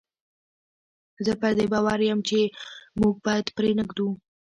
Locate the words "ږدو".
3.89-4.07